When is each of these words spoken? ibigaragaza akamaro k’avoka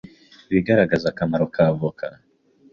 ibigaragaza 0.49 1.05
akamaro 1.09 1.45
k’avoka 1.55 2.05